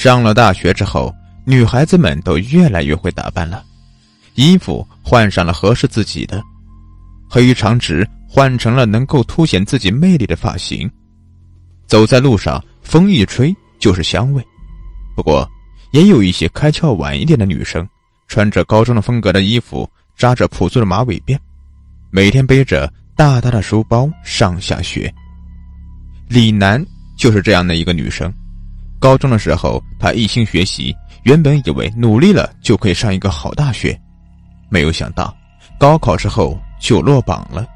[0.00, 1.14] 上了大学之后，
[1.44, 3.62] 女孩子们都越来越会打扮了，
[4.34, 6.42] 衣服换上了合适自己的，
[7.28, 10.90] 黑长直换成了能够凸显自己魅力的发型，
[11.86, 14.42] 走在路上风一吹就是香味。
[15.14, 15.46] 不过，
[15.92, 17.86] 也有一些开窍晚一点的女生，
[18.26, 19.86] 穿着高中的风格的衣服，
[20.16, 21.38] 扎着朴素的马尾辫，
[22.10, 25.12] 每天背着大大的书包上下学。
[26.26, 26.82] 李楠
[27.18, 28.32] 就是这样的一个女生。
[29.00, 33.98] 高中的时候，他一心学习，原本以为努力了就可以上一个好大学，
[34.68, 35.34] 没有想到
[35.78, 37.66] 高考之后就落榜了。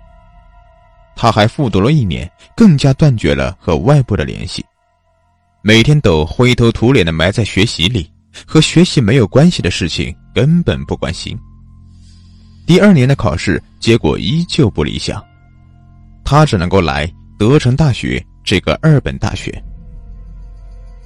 [1.17, 4.63] 他还复读了一年，更加断绝了和外部的联系，
[5.63, 8.11] 每天都灰头土脸的埋在学习里，
[8.47, 11.39] 和学习没有关系的事情根本不关心。
[12.67, 15.25] 第二年的考试结果依旧不理想，
[16.23, 19.51] 他只能够来德成大学这个二本大学。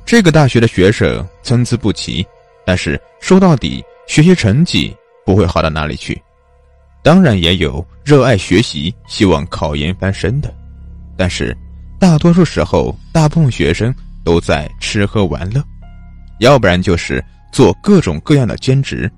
[0.09, 2.27] 这个大学的学生参差不齐，
[2.65, 6.19] 但是说到底，学习成绩不会好到哪里去。
[7.03, 10.51] 当然也有热爱学习、希望考研翻身的，
[11.15, 11.55] 但是
[11.99, 15.63] 大多数时候，大部分学生都在吃喝玩乐，
[16.39, 17.23] 要不然就是
[17.53, 19.13] 做各种各样的兼职。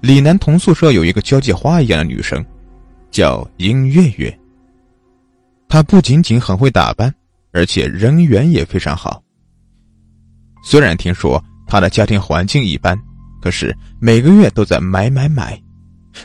[0.00, 2.44] 李楠同宿舍有一个交际花一样的女生，
[3.12, 4.36] 叫殷月月。
[5.68, 7.14] 她不仅仅很会打扮，
[7.52, 9.22] 而且人缘也非常好。
[10.64, 12.98] 虽然听说他的家庭环境一般，
[13.42, 15.60] 可是每个月都在买买买。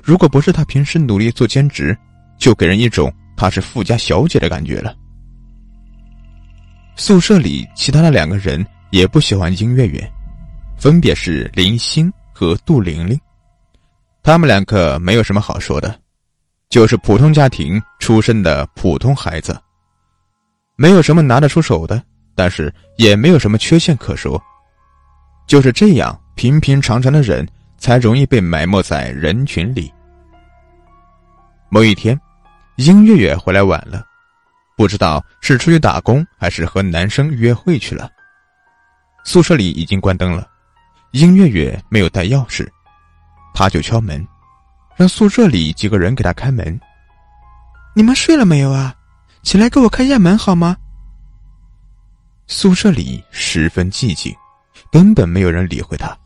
[0.02, 1.96] 如果不是他平时努力做兼职，
[2.38, 4.96] 就给人一种她是富家小姐的感觉了。
[6.96, 10.10] 宿舍里其他的两个人也不喜欢殷月月，
[10.78, 13.20] 分别是林星和杜玲玲。
[14.24, 16.00] 他们两个没有什么好说的，
[16.70, 19.60] 就是普通家庭出身的普通孩子，
[20.78, 22.02] 没有什么拿得出手的。
[22.40, 24.42] 但是也没有什么缺陷可说，
[25.46, 27.46] 就是这样平平常常的人
[27.78, 29.94] 才容易被埋没在人群里。
[31.68, 32.18] 某一天，
[32.78, 34.06] 殷月月回来晚了，
[34.78, 38.10] 不知道是出去打工还是和男生约会去了。
[39.26, 40.48] 宿舍里已经关灯了，
[41.12, 42.66] 殷月月没有带钥匙，
[43.54, 44.26] 他就敲门，
[44.96, 46.80] 让宿舍里几个人给他开门。
[47.94, 48.96] 你们睡了没有啊？
[49.44, 50.78] 起来给我开下门好吗？
[52.52, 54.36] 宿舍里十分寂静，
[54.92, 56.18] 根本没有人理会他。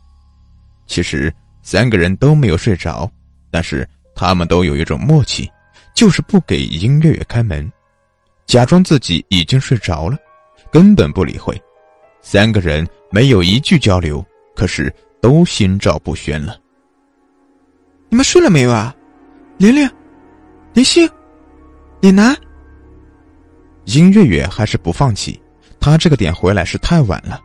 [0.86, 3.08] 其实三个人都没有睡着，
[3.50, 5.48] 但是他们都有一种默契，
[5.94, 7.70] 就是不给殷月月开门，
[8.46, 10.16] 假装自己已经睡着了，
[10.72, 11.54] 根本不理会。
[12.22, 14.24] 三个人没有一句交流，
[14.56, 16.58] 可是都心照不宣了。
[18.08, 18.96] 你们睡了没有啊？
[19.58, 19.86] 玲玲、
[20.72, 21.06] 林星、
[22.00, 22.34] 李楠。
[23.84, 25.38] 殷月月还是不放弃。
[25.84, 27.38] 他这个点回来是太晚了，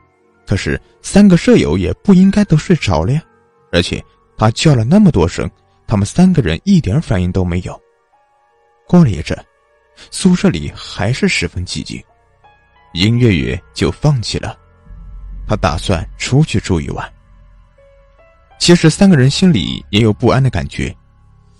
[0.47, 3.21] 可是三个舍友也不应该都睡着了呀。
[3.69, 4.01] 而且
[4.37, 5.51] 他叫了那么多声，
[5.85, 7.77] 他们三个人一点反应都没有。
[8.87, 9.37] 过了一阵，
[10.09, 12.01] 宿舍里还是十分寂静，
[12.93, 14.57] 殷月月就放弃了，
[15.45, 17.13] 他打算出去住一晚。
[18.57, 20.95] 其实三个人心里也有不安的感觉，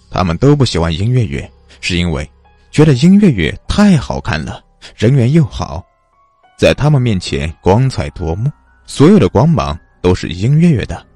[0.10, 1.52] 他们都不喜欢殷月月，
[1.82, 2.32] 是因为
[2.72, 4.64] 觉得殷月月太好看了，
[4.96, 5.86] 人缘又好。
[6.60, 8.52] 在他们面前光彩夺目，
[8.86, 11.08] 所有的光芒都是殷月月的，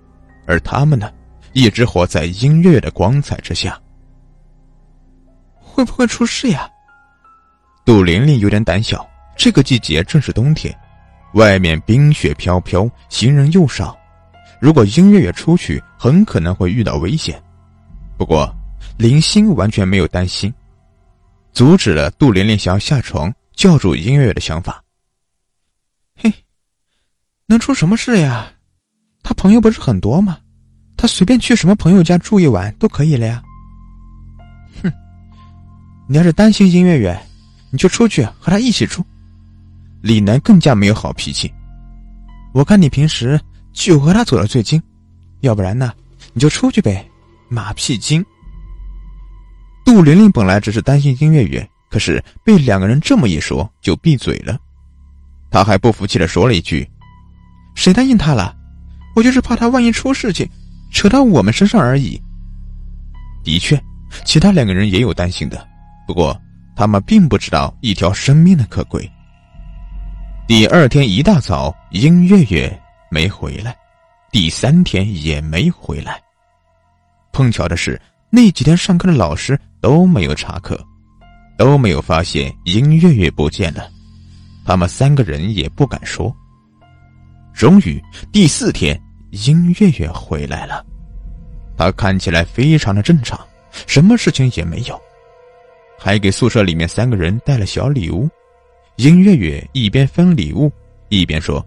[0.47, 1.11] 而他们呢，
[1.51, 3.77] 一直活在殷月月的光彩之下。
[5.59, 6.69] 会不会出事呀？
[7.83, 9.05] 杜玲玲有点胆小。
[9.35, 10.73] 这个季节正是冬天，
[11.33, 13.97] 外面冰雪飘飘，行人又少，
[14.61, 17.43] 如果殷月月出去，很可能会遇到危险。
[18.15, 18.49] 不过
[18.95, 20.53] 林星完全没有担心，
[21.51, 24.81] 阻止了杜玲玲想要下床叫住殷月月的想法。
[27.53, 28.51] 能出什么事呀？
[29.21, 30.39] 他朋友不是很多吗？
[30.97, 33.43] 他随便去什么朋友家住一晚都可以了呀。
[34.81, 34.91] 哼，
[36.07, 37.15] 你要是担心殷月月，
[37.69, 39.05] 你就出去和他一起住。
[40.01, 41.53] 李楠更加没有好脾气。
[42.55, 43.39] 我看你平时
[43.71, 44.81] 就和他走的最近，
[45.41, 45.93] 要不然呢，
[46.33, 47.07] 你就出去呗。
[47.49, 48.25] 马屁精。
[49.85, 54.57] 杜玲玲本来只是担心殷月月，可是被两个人这么一说，就闭嘴了。
[55.51, 56.89] 他还不服气的说了一句。
[57.75, 58.55] 谁答应他了？
[59.15, 60.49] 我就是怕他万一出事情，
[60.91, 62.19] 扯到我们身上而已。
[63.43, 63.79] 的确，
[64.25, 65.67] 其他两个人也有担心的，
[66.07, 66.39] 不过
[66.75, 69.07] 他们并不知道一条生命的可贵。
[70.47, 73.75] 第二天一大早，殷月月没回来，
[74.31, 76.19] 第三天也没回来。
[77.31, 80.79] 碰巧的是，那几天上课的老师都没有查课，
[81.57, 83.89] 都没有发现殷月月不见了。
[84.65, 86.35] 他们三个人也不敢说。
[87.53, 90.85] 终于第四天，殷月月回来了。
[91.77, 93.39] 她看起来非常的正常，
[93.87, 94.99] 什么事情也没有，
[95.97, 98.27] 还给宿舍里面三个人带了小礼物。
[98.97, 100.71] 殷月月一边分礼物，
[101.09, 101.65] 一边说：“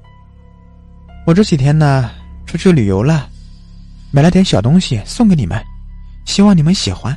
[1.27, 2.11] 我这几天呢，
[2.47, 3.29] 出去旅游了，
[4.13, 5.61] 买了点小东西送给你们，
[6.25, 7.17] 希望你们喜欢。”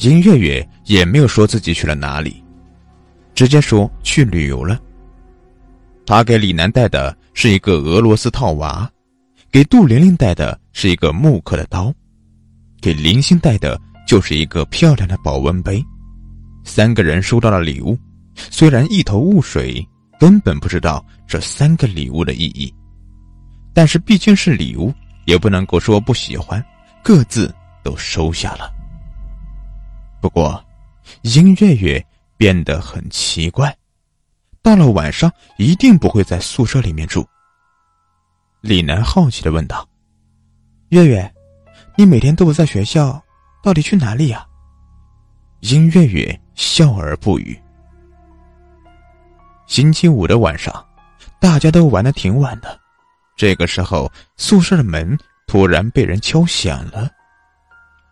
[0.00, 2.42] 殷月月也没有说自己去了哪里，
[3.34, 4.80] 直接说去旅游了。
[6.06, 8.90] 他给李楠带的是一个俄罗斯套娃，
[9.50, 11.92] 给杜玲玲带的是一个木刻的刀，
[12.80, 15.84] 给林星带的就是一个漂亮的保温杯。
[16.64, 17.96] 三个人收到了礼物，
[18.34, 19.86] 虽然一头雾水，
[20.18, 22.72] 根本不知道这三个礼物的意义，
[23.72, 24.92] 但是毕竟是礼物，
[25.26, 26.62] 也不能够说不喜欢，
[27.02, 28.70] 各自都收下了。
[30.20, 30.62] 不过，
[31.22, 32.04] 殷月月
[32.36, 33.74] 变得很奇怪，
[34.62, 37.26] 到了晚上一定不会在宿舍里面住。
[38.60, 39.88] 李楠好奇的问道
[40.90, 41.34] ：“月月，
[41.96, 43.22] 你每天都不在学校，
[43.62, 44.46] 到底去哪里呀？”
[45.60, 47.60] 殷月月笑而不语。
[49.66, 50.72] 星期五的晚上，
[51.38, 52.78] 大家都玩的挺晚的，
[53.36, 55.16] 这个时候宿舍的门
[55.46, 57.10] 突然被人敲响了。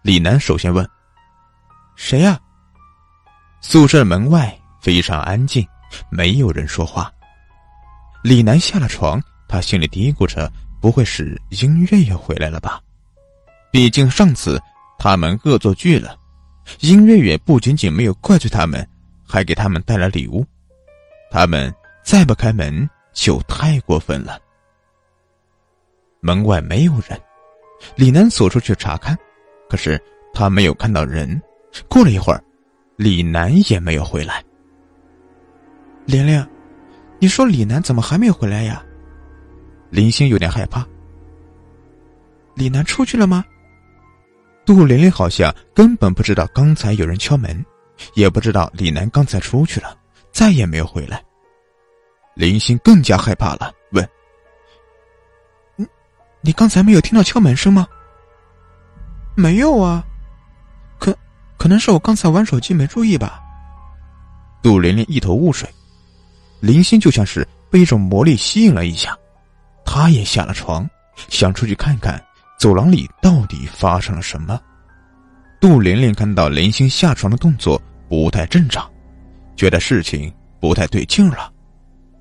[0.02, 0.88] 李楠首先问。
[1.96, 2.38] 谁呀？
[3.60, 5.66] 宿舍门外非常安静，
[6.10, 7.12] 没有人说话。
[8.22, 10.50] 李楠下了床，他心里嘀咕着：
[10.80, 12.80] 不会是殷月月回来了吧？
[13.70, 14.60] 毕竟上次
[14.98, 16.16] 他们恶作剧了，
[16.80, 18.86] 殷月月不仅仅没有怪罪他们，
[19.26, 20.44] 还给他们带了礼物。
[21.30, 24.38] 他们再不开门就太过分了。
[26.20, 27.20] 门外没有人，
[27.94, 29.16] 李楠走出去查看，
[29.68, 30.02] 可是
[30.34, 31.40] 他没有看到人。
[31.86, 32.42] 过了一会儿，
[32.96, 34.42] 李楠也没有回来。
[36.08, 36.42] 玲玲，
[37.18, 38.82] 你说李楠怎么还没有回来呀？
[39.90, 40.82] 林星有点害怕。
[42.54, 43.44] 李楠出去了吗？
[44.64, 47.62] 杜玲玲好像根本不知道刚才有人敲门，
[48.14, 49.98] 也不知道李楠刚才出去了，
[50.32, 51.22] 再也没有回来。
[52.32, 54.08] 林星更加害怕了，问
[55.76, 55.86] ：“你，
[56.40, 57.86] 你刚才没有听到敲门声吗
[59.36, 60.02] ？”“没有啊。”
[60.98, 61.14] 可
[61.58, 63.42] 可能是我刚才玩手机没注意吧。
[64.62, 65.68] 杜玲玲一头雾水，
[66.60, 69.16] 林星就像是被一种魔力吸引了一下，
[69.84, 70.88] 他也下了床，
[71.28, 72.22] 想出去看看
[72.58, 74.60] 走廊里到底发生了什么。
[75.60, 78.88] 杜玲玲看到林星下床的动作不太正常，
[79.56, 81.52] 觉得事情不太对劲了，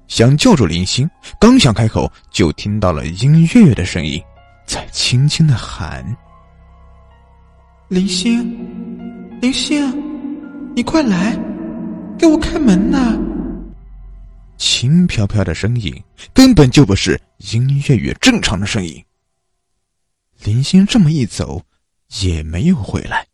[0.07, 1.09] 想叫住林星，
[1.39, 4.21] 刚想开口，就听到了殷月月的声音
[4.65, 6.03] 在轻轻的喊
[7.89, 8.55] ：“林星。”
[9.39, 9.93] 林星，
[10.75, 11.37] 你快来，
[12.17, 13.15] 给我开门呐！
[14.79, 15.91] 轻飘飘的声音
[16.35, 17.19] 根本就不是
[17.51, 19.03] 音乐乐正常的声音。
[20.43, 21.59] 林星这么一走，
[22.21, 23.25] 也没有回来。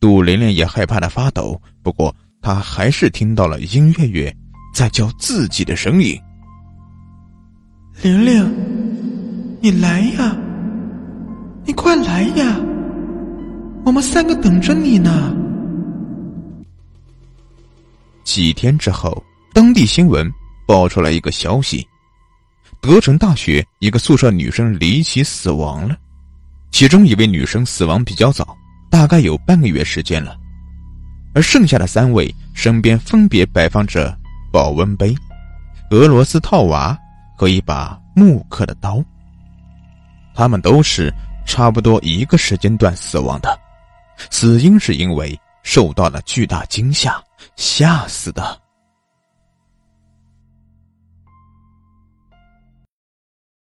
[0.00, 4.34] 杜玲玲也害怕的发抖，不过她还是听到了音乐乐
[4.74, 6.18] 在叫自己的声音
[8.00, 10.34] ：“玲玲，你来呀，
[11.66, 12.58] 你快来呀！”
[13.84, 15.36] 我们三个等着你呢。
[18.24, 19.22] 几天之后，
[19.60, 20.26] 当地新闻
[20.66, 21.86] 爆出来一个消息：
[22.80, 25.94] 德城大学一个宿舍女生离奇死亡了。
[26.70, 28.56] 其中一位女生死亡比较早，
[28.90, 30.34] 大概有半个月时间了，
[31.34, 34.16] 而剩下的三位身边分别摆放着
[34.50, 35.14] 保温杯、
[35.90, 36.98] 俄罗斯套娃
[37.36, 39.04] 和一把木刻的刀。
[40.34, 41.12] 他们都是
[41.44, 43.60] 差不多一个时间段死亡的。
[44.30, 47.22] 死因是因为受到了巨大惊吓，
[47.56, 48.58] 吓死的。